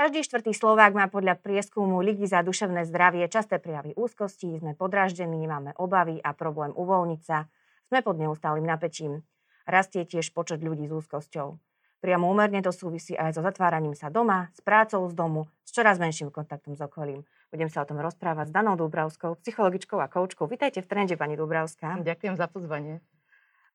[0.00, 5.46] Každý štvrtý Slovák má podľa prieskumu Ligy za duševné zdravie časté prejavy úzkosti, sme podraždení,
[5.46, 7.46] máme obavy a problém uvoľniť sa.
[7.86, 9.22] Sme pod neustálým napäčím.
[9.70, 11.54] Rastie tiež počet ľudí s úzkosťou.
[12.00, 16.00] Priamo úmerne to súvisí aj so zatváraním sa doma, s prácou z domu, s čoraz
[16.00, 17.28] menším kontaktom s okolím.
[17.52, 20.48] Budem sa o tom rozprávať s Danou Dúbravskou, psychologičkou a koučkou.
[20.48, 22.00] Vítajte v trende, pani Dúbravská.
[22.00, 23.04] Ďakujem za pozvanie.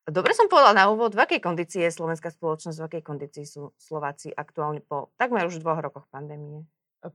[0.06, 3.74] Dobre som povedala na úvod, v akej kondícii je slovenská spoločnosť, v akej kondícii sú
[3.74, 6.62] Slováci aktuálne po takmer už dvoch rokoch pandémie?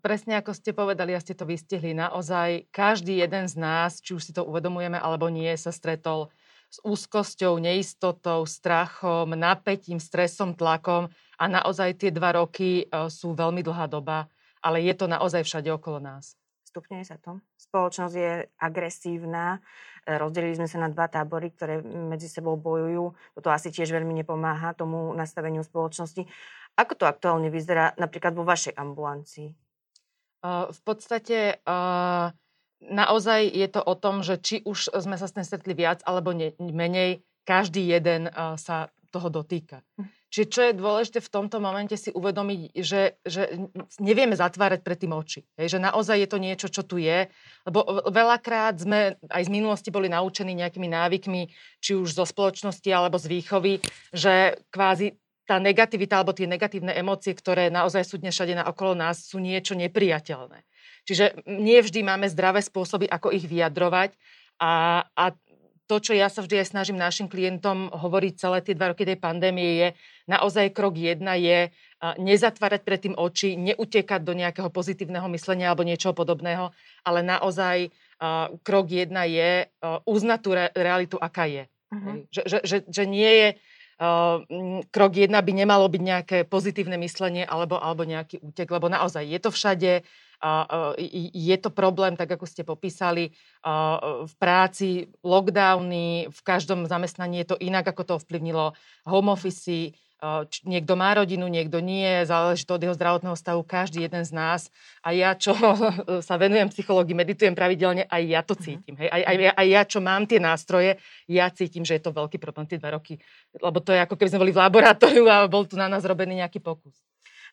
[0.03, 4.23] Presne ako ste povedali a ste to vystihli, naozaj každý jeden z nás, či už
[4.23, 6.35] si to uvedomujeme alebo nie, sa stretol
[6.71, 13.59] s úzkosťou, neistotou, strachom, napätím, stresom, tlakom a naozaj tie dva roky e, sú veľmi
[13.59, 14.31] dlhá doba,
[14.63, 16.39] ale je to naozaj všade okolo nás.
[16.71, 17.43] Stupňuje sa to.
[17.59, 19.59] Spoločnosť je agresívna.
[20.07, 23.11] E, rozdelili sme sa na dva tábory, ktoré medzi sebou bojujú.
[23.35, 26.23] Toto asi tiež veľmi nepomáha tomu nastaveniu spoločnosti.
[26.79, 29.51] Ako to aktuálne vyzerá napríklad vo vašej ambulancii?
[30.41, 32.31] Uh, v podstate uh,
[32.79, 36.31] naozaj je to o tom, že či už sme sa s tým stretli viac alebo
[36.31, 39.83] ne, menej, každý jeden uh, sa toho dotýka.
[39.99, 40.07] Hm.
[40.31, 43.51] Čiže čo je dôležité v tomto momente si uvedomiť, že, že
[43.99, 45.43] nevieme zatvárať pred tým oči.
[45.59, 47.27] Hej, že naozaj je to niečo, čo tu je.
[47.67, 51.51] Lebo veľakrát sme aj z minulosti boli naučení nejakými návykmi,
[51.83, 53.73] či už zo spoločnosti alebo z výchovy,
[54.15, 59.27] že kvázi tá negativita alebo tie negatívne emócie, ktoré naozaj sú dnes všade okolo nás,
[59.27, 60.63] sú niečo nepriateľné.
[61.03, 64.15] Čiže nie vždy máme zdravé spôsoby, ako ich vyjadrovať
[64.63, 65.35] a, a
[65.89, 69.19] to, čo ja sa vždy aj snažím našim klientom hovoriť celé tie dva roky tej
[69.19, 69.87] pandémie, je
[70.29, 71.69] naozaj krok jedna je
[72.01, 76.71] nezatvárať pred tým oči, neutekať do nejakého pozitívneho myslenia alebo niečoho podobného,
[77.05, 77.91] ale naozaj
[78.63, 79.67] krok jedna je
[80.05, 81.63] uznať tú realitu, aká je.
[81.91, 82.23] Uh-huh.
[82.31, 83.49] Že, že, že, že nie je
[84.89, 89.37] krok jedna by nemalo byť nejaké pozitívne myslenie alebo, alebo nejaký útek, lebo naozaj je
[89.37, 90.01] to všade,
[91.31, 93.29] je to problém, tak ako ste popísali,
[94.25, 98.73] v práci, lockdowny, v každom zamestnaní je to inak, ako to ovplyvnilo
[99.05, 99.93] home office,
[100.69, 104.69] niekto má rodinu, niekto nie, záleží to od jeho zdravotného stavu, každý jeden z nás.
[105.01, 105.57] A ja, čo
[106.27, 108.61] sa venujem psychológii, meditujem pravidelne, aj ja to mhm.
[108.61, 108.95] cítim.
[109.01, 109.09] Hej.
[109.09, 112.69] Aj, aj, aj ja, čo mám tie nástroje, ja cítim, že je to veľký problém
[112.69, 113.17] tie dva roky.
[113.57, 116.45] Lebo to je ako keby sme boli v laboratóriu a bol tu na nás robený
[116.45, 116.93] nejaký pokus.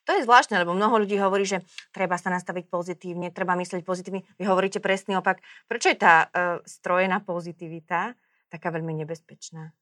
[0.08, 1.60] To je zvláštne, lebo mnoho ľudí hovorí, že
[1.92, 4.24] treba sa nastaviť pozitívne, treba myslieť pozitívne.
[4.40, 5.44] Vy hovoríte presný opak.
[5.68, 8.16] Prečo je tá uh, strojená pozitivita
[8.48, 9.76] taká veľmi nebezpečná?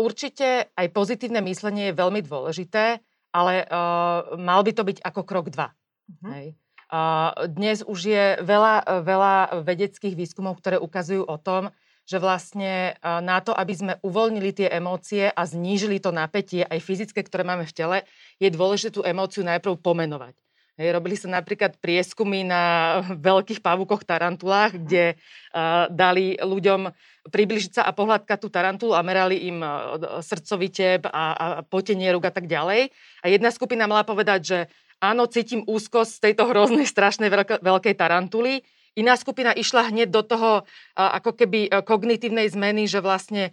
[0.00, 3.04] Určite aj pozitívne myslenie je veľmi dôležité,
[3.36, 5.76] ale uh, mal by to byť ako krok dva.
[6.08, 6.32] Uh-huh.
[6.32, 6.46] Hej.
[6.88, 11.68] Uh, dnes už je veľa, veľa vedeckých výskumov, ktoré ukazujú o tom,
[12.06, 17.26] že vlastne na to, aby sme uvoľnili tie emócie a znížili to napätie, aj fyzické,
[17.26, 17.96] ktoré máme v tele,
[18.38, 20.38] je dôležité tú emóciu najprv pomenovať.
[20.76, 26.92] Hej, robili sa napríklad prieskumy na veľkých pavúkoch tarantulách, kde uh, dali ľuďom
[27.32, 32.12] približiť sa a pohľadkať tú tarantulu a merali im uh, srdcový tep a, a potenie
[32.12, 32.92] rúk a tak ďalej.
[33.24, 34.58] A jedna skupina mala povedať, že
[35.00, 38.60] áno, cítim úzkosť z tejto hroznej, strašnej veľk- veľkej tarantuly.
[38.96, 40.50] Iná skupina išla hneď do toho
[40.96, 43.52] ako keby kognitívnej zmeny, že vlastne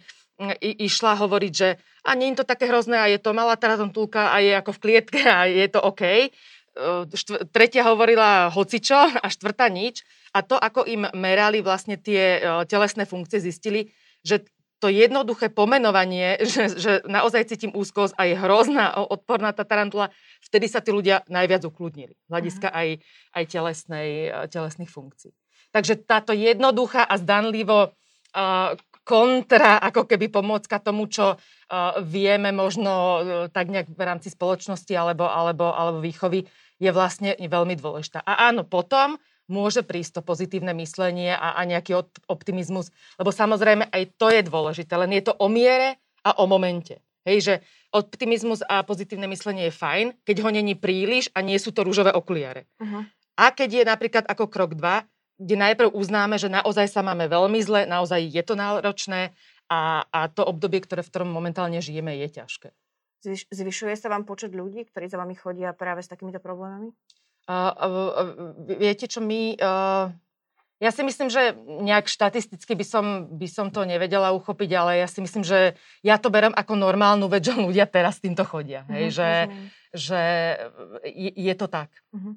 [0.58, 4.32] i, išla hovoriť, že a nie je to také hrozné a je to malá tarantulka
[4.32, 6.32] a je ako v klietke a je to OK
[7.14, 10.02] štv- tretia hovorila hocičo a štvrtá nič.
[10.34, 13.94] A to, ako im merali vlastne tie telesné funkcie, zistili,
[14.26, 14.42] že
[14.82, 20.10] to jednoduché pomenovanie, že, že naozaj cítim úzkosť a je hrozná, odporná tá tarantula,
[20.54, 22.14] vtedy sa tí ľudia najviac ukludnili.
[22.30, 23.02] Hľadiska aj,
[23.34, 25.34] aj telesnej, telesných funkcií.
[25.74, 32.90] Takže táto jednoduchá a zdanlivo uh, kontra, ako keby pomôcka tomu, čo uh, vieme možno
[32.94, 33.18] uh,
[33.50, 36.46] tak nejak v rámci spoločnosti alebo, alebo, alebo výchovy,
[36.78, 38.22] je vlastne veľmi dôležitá.
[38.22, 39.18] A áno, potom
[39.50, 41.98] môže prísť to pozitívne myslenie a, a nejaký
[42.30, 42.88] optimizmus,
[43.20, 47.03] lebo samozrejme aj to je dôležité, len je to o miere a o momente.
[47.24, 47.54] Hej, že
[47.88, 52.12] optimizmus a pozitívne myslenie je fajn, keď ho není príliš a nie sú to rúžové
[52.12, 52.68] okuliare.
[52.76, 53.08] Uh-huh.
[53.40, 55.08] A keď je napríklad ako krok 2,
[55.40, 59.34] kde najprv uznáme, že naozaj sa máme veľmi zle, naozaj je to náročné
[59.66, 62.68] a, a to obdobie, ktoré v ktorom momentálne žijeme, je ťažké.
[63.50, 66.92] Zvyšuje sa vám počet ľudí, ktorí za vami chodia práve s takýmito problémami?
[67.48, 68.32] Uh, uh,
[68.68, 69.56] viete čo, my...
[69.56, 70.12] Uh,
[70.84, 75.08] ja si myslím, že nejak štatisticky by som, by som to nevedela uchopiť, ale ja
[75.08, 78.84] si myslím, že ja to berem ako normálnu vec, že ľudia teraz týmto chodia.
[78.92, 79.30] Hej, uh-huh, že,
[79.96, 80.20] že
[81.08, 81.88] je, je to tak.
[82.12, 82.36] Uh-huh.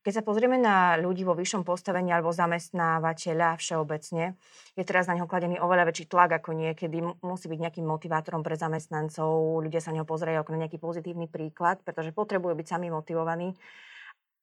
[0.00, 4.32] Keď sa pozrieme na ľudí vo vyššom postavení alebo zamestnávateľa všeobecne,
[4.72, 7.04] je teraz na neho kladený oveľa väčší tlak ako niekedy.
[7.20, 11.84] Musí byť nejakým motivátorom pre zamestnancov, ľudia sa neho pozerajú ako na nejaký pozitívny príklad,
[11.84, 13.52] pretože potrebujú byť sami motivovaní.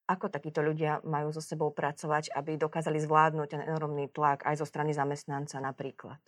[0.08, 4.66] Ako takíto ľudia majú so sebou pracovať, aby dokázali zvládnuť ten enormný tlak aj zo
[4.66, 6.20] strany zamestnanca napríklad?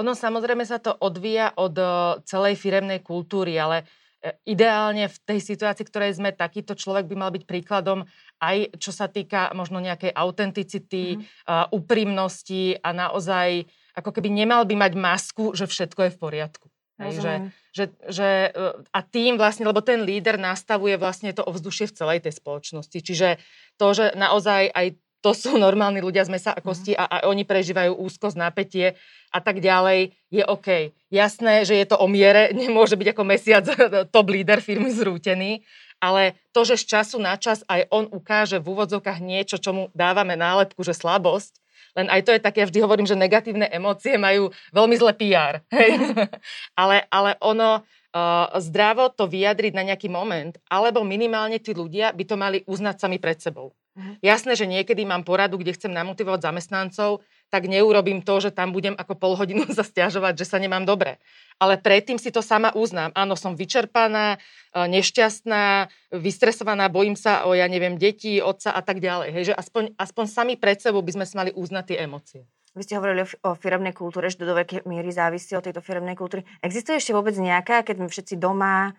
[0.00, 1.88] Ono samozrejme sa to odvíja od eh,
[2.24, 3.84] celej firemnej kultúry, ale
[4.26, 8.08] E, ideálne v tej situácii, ktorej sme, takýto človek by mal byť príkladom
[8.42, 11.48] aj čo sa týka možno nejakej autenticity, mm-hmm.
[11.48, 13.64] uh, úprimnosti a naozaj
[13.96, 16.65] ako keby nemal by mať masku, že všetko je v poriadku.
[16.96, 17.34] Hej, že,
[17.76, 22.18] že, že, e, a tým vlastne, lebo ten líder nastavuje vlastne to ovzdušie v celej
[22.24, 22.98] tej spoločnosti.
[23.04, 23.36] Čiže
[23.76, 27.44] to, že naozaj aj to sú normálni ľudia z mesa a kosti a, a oni
[27.44, 28.96] prežívajú úzkosť, napätie
[29.28, 30.96] a tak ďalej, je OK.
[31.12, 33.64] Jasné, že je to o miere, nemôže byť ako mesiac
[34.14, 35.60] top líder firmy zrútený,
[36.00, 39.84] ale to, že z času na čas aj on ukáže v úvodzovkách niečo, čo mu
[39.92, 41.60] dávame nálepku, že slabosť,
[41.96, 45.64] len aj to je také, ja vždy hovorím, že negatívne emócie majú veľmi zlé PR.
[45.72, 45.96] Hej?
[46.80, 52.24] ale, ale ono, uh, zdravo to vyjadriť na nejaký moment, alebo minimálne tí ľudia by
[52.28, 53.72] to mali uznať sami pred sebou.
[53.96, 54.12] Uh-huh.
[54.20, 57.24] Jasné, že niekedy mám poradu, kde chcem namotivovať zamestnancov,
[57.56, 61.16] tak neurobím to, že tam budem ako pol hodinu sa stiažovať, že sa nemám dobre.
[61.56, 63.16] Ale predtým si to sama uznám.
[63.16, 64.38] Áno, som vyčerpaná, e,
[64.76, 69.32] nešťastná, vystresovaná, bojím sa o, ja neviem, deti, otca a tak ďalej.
[69.32, 72.44] Hej, že aspoň, aspoň sami pred sebou by sme si mali uznať tie emócie.
[72.76, 76.12] Vy ste hovorili o, o firemnej kultúre, že do veľkej miery závisí od tejto firemnej
[76.12, 76.44] kultúry.
[76.60, 78.92] Existuje ešte vôbec nejaká, keď sme všetci doma,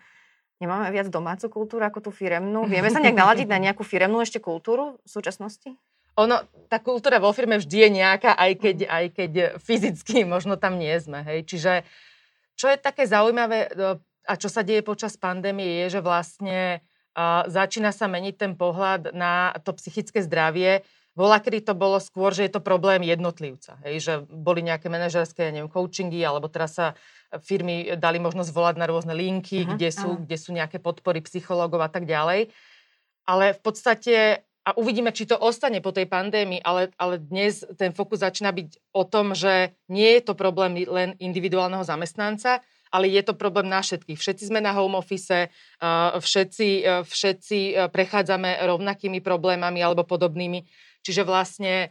[0.58, 2.66] Nemáme viac domácu kultúru ako tú firemnú?
[2.66, 5.70] Vieme sa nejak naladiť na nejakú firemnú ešte kultúru v súčasnosti?
[6.18, 6.34] Ono,
[6.68, 10.92] tá kultúra vo firme vždy je nejaká, aj keď, aj keď fyzicky možno tam nie
[11.00, 11.24] sme.
[11.24, 11.48] Hej.
[11.48, 11.72] Čiže
[12.58, 13.98] čo je také zaujímavé e,
[14.28, 16.84] a čo sa deje počas pandémie je, že vlastne
[17.16, 20.84] uh, začína sa meniť ten pohľad na to psychické zdravie.
[21.16, 23.80] Bola, kedy to bolo skôr, že je to problém jednotlivca.
[23.88, 26.92] Hej, že boli nejaké manažerské, ja neviem, coachingy, alebo teraz sa
[27.42, 31.82] firmy dali možnosť volať na rôzne linky, uh-huh, kde, sú, kde sú nejaké podpory psychológov
[31.82, 32.52] a tak ďalej.
[33.26, 37.96] Ale v podstate, a uvidíme, či to ostane po tej pandémii, ale, ale dnes ten
[37.96, 42.60] fokus začína byť o tom, že nie je to problém len individuálneho zamestnanca,
[42.92, 44.20] ale je to problém na všetkých.
[44.20, 45.48] Všetci sme na home office,
[46.20, 46.68] všetci,
[47.08, 50.68] všetci prechádzame rovnakými problémami alebo podobnými.
[51.00, 51.88] Čiže vlastne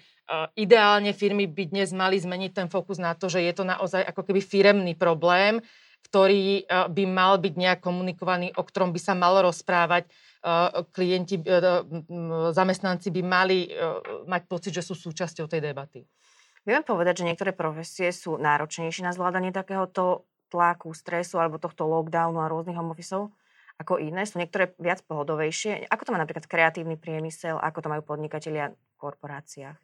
[0.53, 4.21] ideálne firmy by dnes mali zmeniť ten fokus na to, že je to naozaj ako
[4.21, 5.65] keby firemný problém,
[6.09, 10.05] ktorý by mal byť nejak komunikovaný, o ktorom by sa malo rozprávať.
[10.95, 11.43] Klienti,
[12.55, 13.67] zamestnanci by mali
[14.27, 16.07] mať pocit, že sú súčasťou tej debaty.
[16.67, 22.39] Viem povedať, že niektoré profesie sú náročnejšie na zvládanie takéhoto tlaku, stresu alebo tohto lockdownu
[22.43, 22.95] a rôznych home
[23.77, 24.25] ako iné.
[24.25, 25.85] Sú niektoré viac pohodovejšie.
[25.87, 29.77] Ako to má napríklad kreatívny priemysel, ako to majú podnikatelia v korporáciách?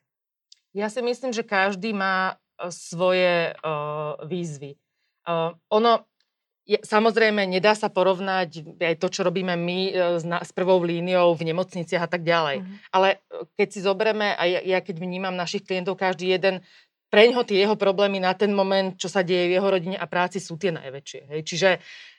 [0.73, 4.73] Ja si myslím, že každý má e, svoje uh, výzvy.
[5.23, 6.09] Uh, ono,
[6.63, 10.79] je, samozrejme, nedá sa porovnať aj to, čo robíme my uh, s, na, s prvou
[10.79, 12.63] líniou v nemocniciach a tak ďalej.
[12.63, 12.75] Mm-hmm.
[12.95, 13.23] Ale
[13.59, 16.63] keď si zoberieme, a ja, ja keď vnímam našich klientov, každý jeden,
[17.13, 20.09] pre ňoho tie jeho problémy na ten moment, čo sa deje v jeho rodine a
[20.09, 21.21] práci, sú tie najväčšie.
[21.29, 21.41] Hej.
[21.45, 21.69] Čiže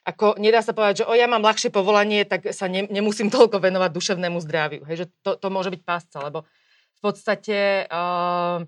[0.06, 3.58] ako nedá sa povedať, že o, ja mám ľahšie povolanie, tak sa ne, nemusím toľko
[3.58, 4.86] venovať duševnému zdraviu.
[4.86, 4.96] Hej.
[5.02, 6.46] Že to, to môže byť pásca, lebo
[7.04, 8.64] podstate uh,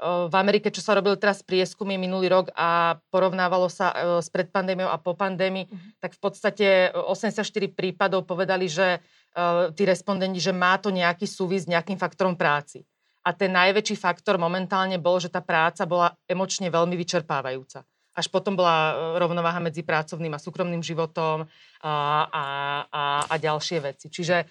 [0.00, 3.92] v Amerike, čo sa robil teraz prieskumy minulý rok a porovnávalo sa
[4.24, 6.00] s predpandémiou a po pandémii, uh-huh.
[6.00, 6.66] tak v podstate
[6.96, 7.44] 84
[7.76, 12.80] prípadov povedali, že uh, tí respondenti, že má to nejaký súvis s nejakým faktorom práci.
[13.20, 17.84] A ten najväčší faktor momentálne bol, že tá práca bola emočne veľmi vyčerpávajúca.
[18.16, 21.44] Až potom bola rovnováha medzi pracovným a súkromným životom
[21.84, 21.92] a,
[22.26, 22.44] a,
[22.88, 24.08] a, a ďalšie veci.
[24.08, 24.48] Čiže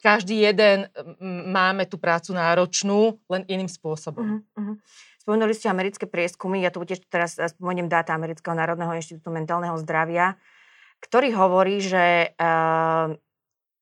[0.00, 0.88] každý jeden
[1.52, 4.40] máme tú prácu náročnú, len iným spôsobom.
[4.42, 4.76] Uh-huh.
[5.20, 10.40] Spomenuli ste americké prieskumy, ja tu tiež teraz spomeniem dáta Amerického národného inštitútu mentálneho zdravia,
[11.04, 13.12] ktorý hovorí, že, uh,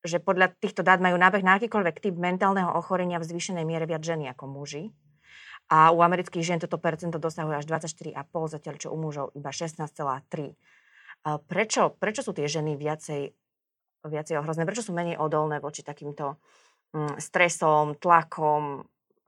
[0.03, 4.03] že podľa týchto dát majú nábeh na akýkoľvek typ mentálneho ochorenia v zvýšenej miere viac
[4.03, 4.91] ženy ako muži.
[5.69, 8.17] A u amerických žien toto percento dosahuje až 24,5,
[8.57, 10.57] zatiaľ čo u mužov iba 16,3.
[11.45, 13.37] Prečo, prečo sú tie ženy viacej
[14.05, 14.63] viacej ohrozné?
[14.63, 16.39] Prečo sú menej odolné voči takýmto
[16.95, 18.87] mm, stresom, tlakom?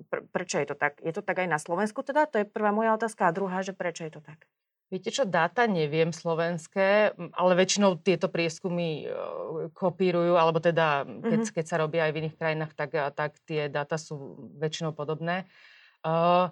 [0.10, 1.02] Prečo je to tak?
[1.04, 2.30] Je to tak aj na Slovensku teda?
[2.32, 3.28] To je prvá moja otázka.
[3.28, 4.48] A druhá, že prečo je to tak?
[4.92, 9.14] Viete čo, dáta neviem slovenské, ale väčšinou tieto prieskumy e,
[9.72, 11.56] kopírujú, alebo teda keď, mm-hmm.
[11.56, 15.48] keď sa robia aj v iných krajinách, tak, tak tie dáta sú väčšinou podobné.
[16.04, 16.52] Uh,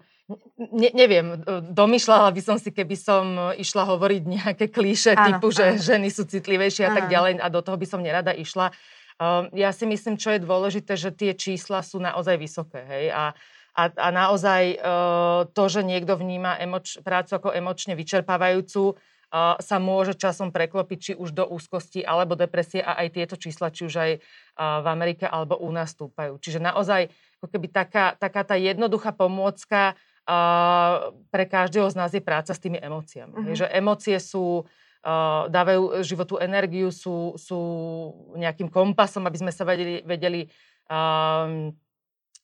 [0.59, 1.41] Ne, neviem,
[1.73, 3.25] domýšľala by som si, keby som
[3.57, 5.81] išla hovoriť nejaké klíše áno, typu, že áno.
[5.81, 6.97] ženy sú citlivejšie a áno.
[7.01, 8.69] tak ďalej a do toho by som nerada išla.
[8.69, 12.85] uh, ja si myslím, čo je dôležité, že tie čísla sú naozaj vysoké.
[12.85, 13.05] Hej?
[13.09, 13.23] A,
[13.73, 19.77] a, a naozaj uh, to, že niekto vníma emoč, prácu ako emočne vyčerpávajúcu, uh, sa
[19.81, 23.95] môže časom preklopiť či už do úzkosti alebo depresie a aj tieto čísla, či už
[23.97, 24.11] aj
[24.59, 26.35] v Amerike alebo u nás stúpajú.
[26.41, 27.07] Čiže naozaj
[27.39, 29.95] ako keby taká, taká tá jednoduchá pomôcka
[31.33, 33.33] pre každého z nás je práca s tými emóciami.
[33.33, 33.57] Uh-huh.
[33.57, 34.69] Že emócie sú
[35.47, 37.59] dávajú životu energiu, sú, sú
[38.35, 40.43] nejakým kompasom, aby sme sa vedeli, vedeli,
[40.91, 41.71] uh,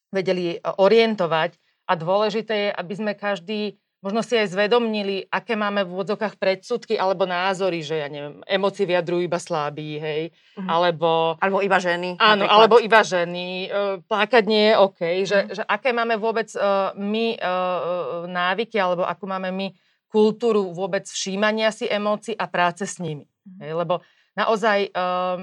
[0.08, 1.60] vedeli orientovať.
[1.86, 6.94] A dôležité je, aby sme každý možno si aj zvedomnili, aké máme v úvodzokách predsudky
[6.94, 10.70] alebo názory, že ja neviem, emócie vyjadrujú iba slabí, hej, uh-huh.
[10.70, 11.34] alebo...
[11.42, 12.14] Alebo iba ženy.
[12.22, 12.54] Áno, napríklad.
[12.54, 13.48] alebo iba ženy.
[13.66, 13.68] E,
[14.06, 15.02] plakať nie je OK.
[15.02, 15.26] Uh-huh.
[15.26, 19.74] Že, že aké máme vôbec uh, my uh, návyky, alebo akú máme my
[20.06, 23.26] kultúru vôbec všímania si emócií a práce s nimi.
[23.26, 23.58] Uh-huh.
[23.66, 24.06] Hej, lebo
[24.38, 25.42] naozaj uh,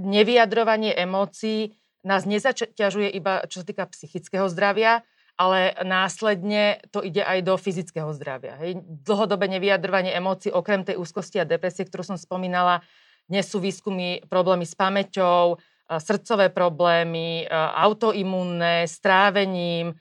[0.00, 1.76] nevyjadrovanie emócií
[2.08, 5.04] nás nezaťažuje iba čo sa týka psychického zdravia,
[5.38, 8.58] ale následne to ide aj do fyzického zdravia.
[8.58, 8.82] Hej.
[9.06, 12.82] Dlhodobé nevyjadrovanie emócií, okrem tej úzkosti a depresie, ktorú som spomínala,
[13.30, 15.56] dnes sú výskumy problémy s pamäťou, e,
[16.02, 19.94] srdcové problémy, e, autoimunné, strávením, e,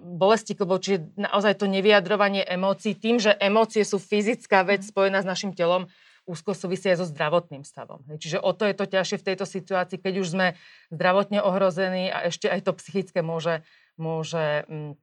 [0.00, 4.88] bolesti klbov, čiže naozaj to nevyjadrovanie emócií, tým, že emócie sú fyzická vec mhm.
[4.88, 5.90] spojená s našim telom,
[6.22, 7.98] úzko súvisia aj so zdravotným stavom.
[8.06, 10.46] Čiže o to je to ťažšie v tejto situácii, keď už sme
[10.94, 14.96] zdravotne ohrození a ešte aj to psychické môže môže mm,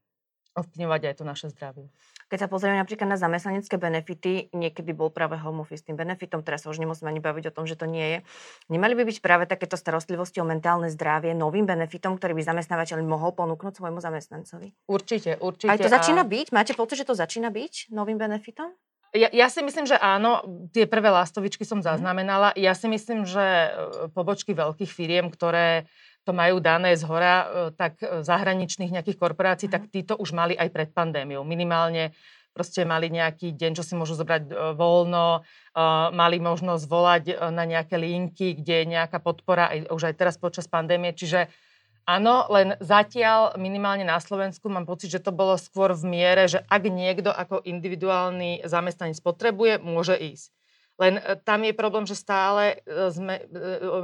[0.58, 1.88] ovplyvňovať aj to naše zdravie.
[2.30, 6.62] Keď sa pozrieme napríklad na zamestnanecké benefity, niekedy bol práve home office tým benefitom, teraz
[6.62, 8.20] sa už nemusíme ani baviť o tom, že to nie je.
[8.70, 13.34] Nemali by byť práve takéto starostlivosti o mentálne zdravie novým benefitom, ktorý by zamestnávateľ mohol
[13.34, 14.78] ponúknuť svojmu zamestnancovi?
[14.86, 15.74] Určite, určite.
[15.74, 16.30] Aj to začína a...
[16.30, 16.54] byť?
[16.54, 18.78] Máte pocit, že to začína byť novým benefitom?
[19.10, 21.86] Ja, ja si myslím, že áno, tie prvé lastovičky som mhm.
[21.98, 22.54] zaznamenala.
[22.54, 23.70] Ja si myslím, že e,
[24.14, 25.90] pobočky veľkých firiem, ktoré
[26.28, 29.74] to majú dané z hora, e, tak e, zahraničných nejakých korporácií, mm.
[29.74, 29.92] tak mhm.
[29.92, 31.42] títo už mali aj pred pandémiou.
[31.48, 32.12] Minimálne
[32.50, 35.46] proste mali nejaký deň, čo si môžu zobrať e, voľno,
[36.12, 37.24] mali možnosť volať
[37.56, 41.16] na nejaké linky, kde je nejaká podpora, aj, už aj teraz počas pandémie.
[41.16, 41.48] Čiže
[42.04, 46.60] áno, len zatiaľ minimálne na Slovensku mám pocit, že to bolo skôr v miere, že
[46.68, 50.59] ak niekto ako individuálny zamestnanec potrebuje, môže ísť.
[51.00, 53.40] Len tam je problém, že stále sme,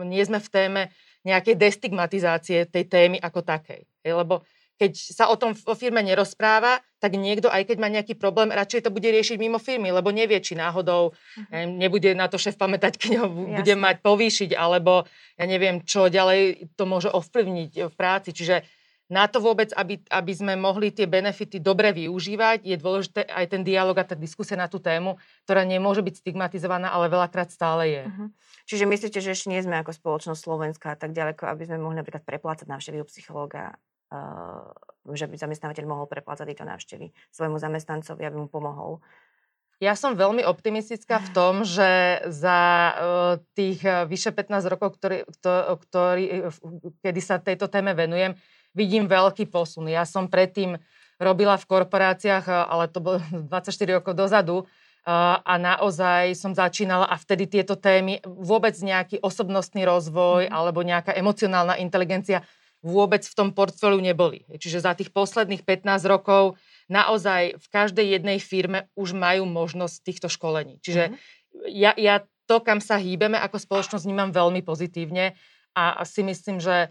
[0.08, 0.82] nie sme v téme
[1.28, 3.84] nejakej destigmatizácie tej témy ako takej.
[4.06, 8.52] Lebo keď sa o tom o firme nerozpráva, tak niekto, aj keď má nejaký problém,
[8.52, 11.64] radšej to bude riešiť mimo firmy, lebo nevie, či náhodou uh-huh.
[11.64, 13.56] nebude na to šéf pamätať, keď ho Jasne.
[13.64, 15.08] bude mať povýšiť, alebo
[15.40, 18.36] ja neviem, čo ďalej to môže ovplyvniť v práci.
[18.36, 18.68] Čiže
[19.06, 23.62] na to vôbec, aby, aby sme mohli tie benefity dobre využívať, je dôležité aj ten
[23.62, 28.04] dialog a tá diskusia na tú tému, ktorá nemôže byť stigmatizovaná, ale veľakrát stále je.
[28.10, 28.28] Uh-huh.
[28.66, 32.26] Čiže myslíte, že ešte nie sme ako spoločnosť Slovenska tak ďaleko, aby sme mohli napríklad
[32.26, 33.78] preplácať návštevy u psychológa,
[34.10, 34.74] uh,
[35.14, 39.06] že by zamestnávateľ mohol preplácať tieto návštevy svojmu zamestnancovi, aby mu pomohol?
[39.84, 42.94] Ja som veľmi optimistická v tom, že za uh,
[43.54, 46.50] tých uh, vyše 15 rokov, ktorý, to, ktorý,
[47.06, 48.34] kedy sa tejto téme venujem,
[48.76, 49.88] vidím veľký posun.
[49.88, 50.78] Ja som predtým
[51.18, 53.18] robila v korporáciách, ale to bolo
[53.50, 54.68] 24 rokov dozadu,
[55.06, 60.52] a naozaj som začínala a vtedy tieto témy, vôbec nejaký osobnostný rozvoj mm.
[60.52, 62.42] alebo nejaká emocionálna inteligencia
[62.82, 64.50] vôbec v tom portfóliu neboli.
[64.50, 66.58] Čiže za tých posledných 15 rokov
[66.90, 70.82] naozaj v každej jednej firme už majú možnosť týchto školení.
[70.82, 71.16] Čiže mm.
[71.70, 75.38] ja, ja to, kam sa hýbeme ako spoločnosť, vnímam veľmi pozitívne
[75.78, 76.90] a si myslím, že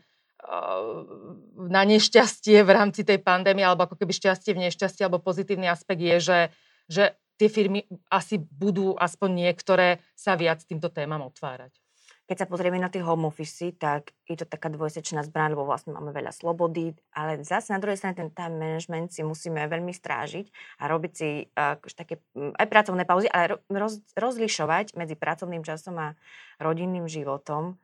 [1.57, 6.05] na nešťastie v rámci tej pandémie, alebo ako keby šťastie v nešťastie, alebo pozitívny aspekt
[6.05, 6.41] je, že,
[6.89, 7.05] že
[7.41, 11.81] tie firmy asi budú aspoň niektoré sa viac týmto témam otvárať.
[12.25, 15.93] Keď sa pozrieme na tie home office, tak je to taká dvojsečná zbraň, lebo vlastne
[15.93, 20.49] máme veľa slobody, ale zase na druhej strane ten time management si musíme veľmi strážiť
[20.81, 26.17] a robiť si uh, také aj pracovné pauzy, ale roz, rozlišovať medzi pracovným časom a
[26.65, 27.77] rodinným životom.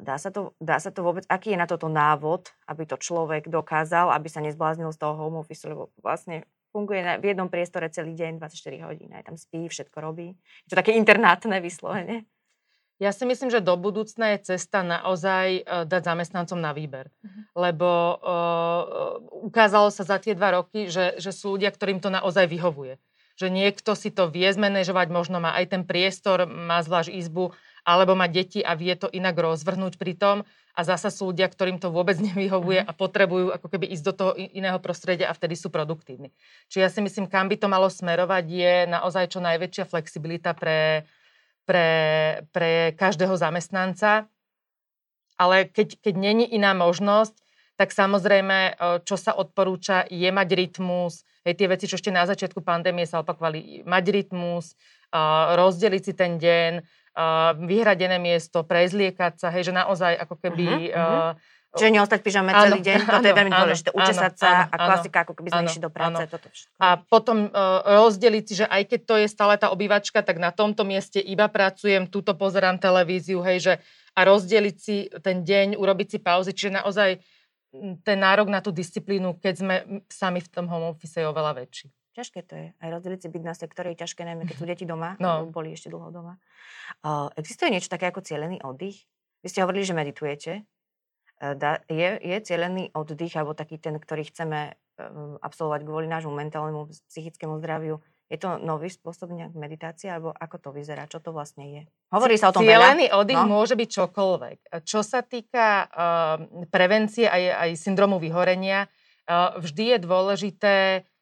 [0.00, 3.50] Dá sa, to, dá sa to vôbec, aký je na toto návod, aby to človek
[3.52, 8.18] dokázal, aby sa nezbláznil z toho home office, lebo vlastne funguje v jednom priestore celý
[8.18, 10.34] deň, 24 hodín, aj tam spí, všetko robí.
[10.66, 12.26] Je to také internátne vyslovene.
[13.02, 17.10] Ja si myslím, že do budúcna je cesta naozaj uh, dať zamestnancom na výber.
[17.10, 17.42] Uh-huh.
[17.58, 22.46] Lebo uh, ukázalo sa za tie dva roky, že, že sú ľudia, ktorým to naozaj
[22.46, 23.02] vyhovuje.
[23.34, 27.50] Že niekto si to vie zmanéžovať, možno má aj ten priestor, má zvlášť izbu,
[27.84, 30.36] alebo má deti a vie to inak rozvrhnúť pri tom
[30.74, 32.88] a zasa sú ľudia, ktorým to vôbec nevyhovuje mhm.
[32.88, 36.32] a potrebujú ako keby ísť do toho iného prostredia a vtedy sú produktívni.
[36.72, 41.04] Čiže ja si myslím, kam by to malo smerovať je naozaj čo najväčšia flexibilita pre,
[41.68, 41.88] pre,
[42.50, 44.26] pre každého zamestnanca
[45.38, 47.34] ale keď, keď není iná možnosť,
[47.74, 51.26] tak samozrejme, čo sa odporúča, je mať rytmus.
[51.42, 54.78] Hej, tie veci, čo ešte na začiatku pandémie sa opakovali, mať rytmus,
[55.58, 56.72] rozdeliť si ten deň,
[57.62, 60.66] vyhradené miesto, prezliekať sa, hej, že naozaj ako keby...
[60.90, 63.88] Uh-huh, uh-huh Čiže neostať pyžame celý deň, áno, toto je veľmi dôležité.
[63.90, 66.22] Učesať sa áno, a klasika, ako keby sme išli do práce.
[66.22, 66.30] Áno.
[66.30, 66.70] Toto všetko.
[66.78, 70.54] A potom uh, rozdeliť si, že aj keď to je stále tá obývačka, tak na
[70.54, 73.74] tomto mieste iba pracujem, túto pozerám televíziu, hej, že
[74.14, 77.18] a rozdeliť si ten deň, urobiť si pauzy, čiže naozaj
[78.06, 79.74] ten nárok na tú disciplínu, keď sme
[80.06, 81.90] sami v tom home office je oveľa väčší.
[82.14, 82.66] Ťažké to je.
[82.78, 85.50] Aj rozdeliť si byt na sektory je ťažké, najmä keď sú deti doma, no.
[85.50, 86.38] boli ešte dlho doma.
[87.02, 89.02] Uh, existuje niečo také ako cieľený oddych?
[89.42, 90.52] Vy ste hovorili, že meditujete.
[91.36, 91.52] E,
[91.92, 97.60] je, je cieľený oddych, alebo taký ten, ktorý chceme ehm, absolvovať kvôli nášmu mentálnemu, psychickému
[97.60, 98.00] zdraviu,
[98.32, 101.04] je to nový spôsob nejak meditácie, alebo ako to vyzerá?
[101.04, 101.82] Čo to vlastne je?
[102.08, 103.20] Hovorí sa o tom Cielený veľa?
[103.20, 103.52] oddych no?
[103.52, 104.58] môže byť čokoľvek.
[104.80, 106.40] Čo sa týka uh,
[106.72, 108.88] prevencie aj, aj syndromu vyhorenia,
[109.28, 111.13] uh, vždy je dôležité uh,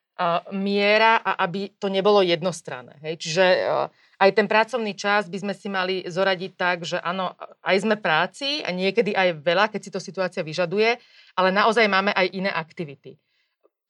[0.53, 3.01] miera a aby to nebolo jednostranné.
[3.03, 3.15] Hej?
[3.19, 3.89] Čiže uh,
[4.23, 7.35] aj ten pracovný čas by sme si mali zoradiť tak, že áno,
[7.67, 10.95] aj sme práci a niekedy aj veľa, keď si to situácia vyžaduje,
[11.35, 13.19] ale naozaj máme aj iné aktivity.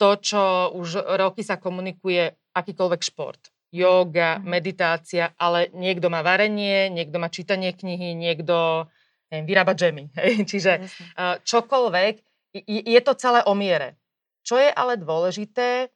[0.01, 4.45] To, čo už roky sa komunikuje, akýkoľvek šport, yoga, mm.
[4.49, 8.89] meditácia, ale niekto má varenie, niekto má čítanie knihy, niekto
[9.29, 10.13] neviem, vyrába džemy.
[10.51, 11.45] Čiže Jasne.
[11.45, 12.15] čokoľvek,
[12.69, 14.01] je to celé o miere.
[14.45, 15.93] Čo je ale dôležité,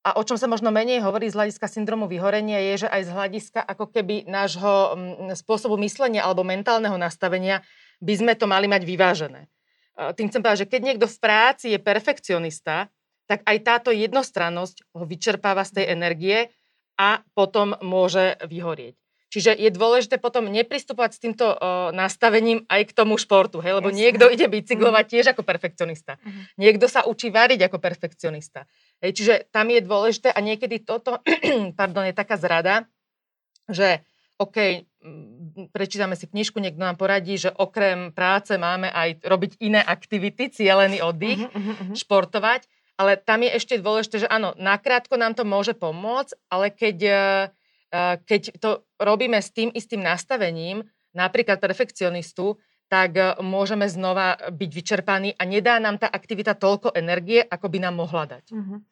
[0.00, 3.10] a o čom sa možno menej hovorí z hľadiska syndromu vyhorenia, je, že aj z
[3.12, 7.60] hľadiska ako keby nášho mm, spôsobu myslenia alebo mentálneho nastavenia
[8.00, 9.52] by sme to mali mať vyvážené.
[10.16, 12.88] Tým chcem povedať, že keď niekto v práci je perfekcionista,
[13.28, 16.38] tak aj táto jednostrannosť ho vyčerpáva z tej energie
[16.96, 18.96] a potom môže vyhorieť.
[19.30, 23.78] Čiže je dôležité potom nepristupovať s týmto uh, nastavením aj k tomu športu, hej?
[23.78, 24.02] lebo Jasne.
[24.02, 25.12] niekto ide bicyklovať mhm.
[25.14, 26.18] tiež ako perfekcionista.
[26.18, 26.42] Uh-huh.
[26.58, 28.66] Niekto sa učí variť ako perfekcionista.
[28.98, 31.22] Hej, čiže tam je dôležité a niekedy toto
[31.78, 32.90] pardon, je taká zrada,
[33.70, 34.02] že
[34.40, 34.88] OK,
[35.70, 41.04] prečítame si knižku, niekto nám poradí, že okrem práce máme aj robiť iné aktivity, cielený
[41.04, 41.94] oddych, uh-huh, uh-huh.
[41.94, 42.66] športovať,
[42.98, 47.14] ale tam je ešte dôležité, že áno, nakrátko nám to môže pomôcť, ale keď, uh,
[48.24, 52.58] keď to robíme s tým istým nastavením, napríklad perfekcionistu,
[52.90, 57.78] tak e, môžeme znova byť vyčerpaní a nedá nám tá aktivita toľko energie, ako by
[57.78, 58.44] nám mohla dať.
[58.50, 58.82] Uh-huh.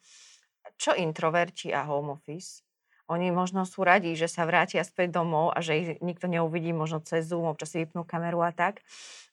[0.79, 2.63] Čo introverti a home office?
[3.11, 7.01] Oni možno sú radi, že sa vrátia späť domov a že ich nikto neuvidí možno
[7.01, 8.85] cez Zoom, občas si vypnú kameru a tak.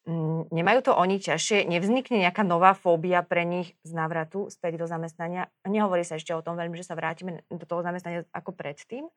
[0.08, 1.68] Mm, nemajú to oni ťažšie?
[1.68, 5.52] Nevznikne nejaká nová fóbia pre nich z návratu späť do zamestnania?
[5.68, 9.12] Nehovorí sa ešte o tom veľmi, že sa vrátime do toho zamestnania ako predtým.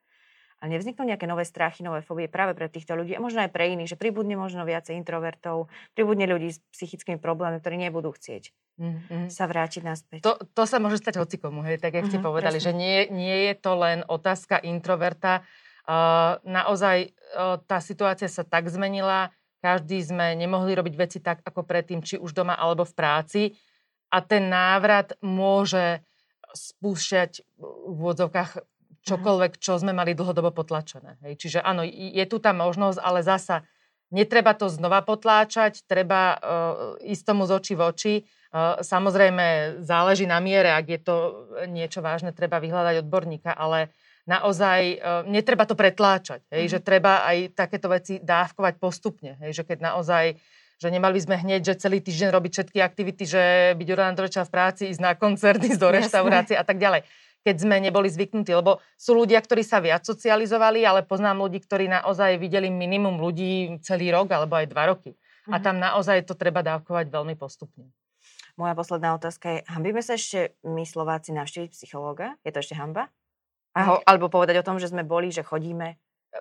[0.59, 3.71] A nevzniknú nejaké nové strachy, nové fóbie práve pre týchto ľudí a možno aj pre
[3.79, 9.27] iných, že pribudne možno viacej introvertov, pribudne ľudí s psychickými problémami, ktorí nebudú chcieť mm-hmm.
[9.29, 10.21] sa vrátiť naspäť.
[10.25, 12.67] To, to sa môže stať hocikomu, hej, tak jak mm-hmm, ste mhm, povedali, presne.
[12.71, 15.43] že nie, nie je to len otázka introverta.
[15.89, 21.67] Uh, naozaj uh, tá situácia sa tak zmenila, každý sme nemohli robiť veci tak, ako
[21.67, 23.43] predtým, či už doma alebo v práci.
[24.09, 26.01] A ten návrat môže
[26.55, 28.63] spúšťať v úvodzovkách
[29.09, 31.17] čokoľvek, čo sme mali dlhodobo potlačené.
[31.25, 31.33] Hej.
[31.41, 33.65] Čiže áno, je tu tá možnosť, ale zasa
[34.13, 36.39] netreba to znova potláčať, treba uh,
[37.05, 38.15] ísť tomu z očí v oči.
[38.49, 41.17] Uh, samozrejme, záleží na miere, ak je to
[41.69, 43.93] niečo vážne, treba vyhľadať odborníka, ale
[44.25, 46.45] naozaj uh, netreba to pretláčať.
[46.53, 46.71] Hej, mm.
[46.77, 49.37] Že treba aj takéto veci dávkovať postupne.
[49.45, 50.37] Hej, že keď naozaj
[50.79, 53.99] že nemali by sme hneď, že celý týždeň robiť všetky aktivity, že byť do
[54.47, 57.03] v práci, ísť na koncert, ísť do reštaurácie a tak ďalej
[57.43, 58.51] keď sme neboli zvyknutí.
[58.55, 63.79] Lebo sú ľudia, ktorí sa viac socializovali, ale poznám ľudí, ktorí naozaj videli minimum ľudí
[63.83, 65.15] celý rok alebo aj dva roky.
[65.15, 65.53] Mm-hmm.
[65.53, 65.65] A mhm.
[65.65, 67.89] tam naozaj to treba dávkovať veľmi postupne.
[68.59, 72.35] Moja posledná otázka je, hambíme sa ešte my Slováci navštíviť psychológa?
[72.43, 73.07] Je to ešte hamba?
[73.71, 75.95] Aho, alebo povedať o tom, že sme boli, že chodíme?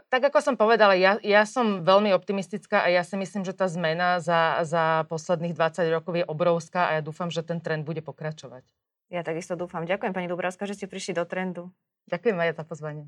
[0.09, 3.69] Tak ako som povedala, ja, ja som veľmi optimistická a ja si myslím, že tá
[3.69, 8.03] zmena za, za posledných 20 rokov je obrovská a ja dúfam, že ten trend bude
[8.03, 8.67] pokračovať.
[9.07, 9.87] Ja takisto dúfam.
[9.87, 11.71] Ďakujem pani Dubravská, že ste prišli do trendu.
[12.11, 13.05] Ďakujem aj za pozvanie.